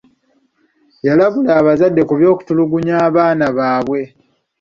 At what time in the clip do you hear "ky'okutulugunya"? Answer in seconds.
2.19-2.95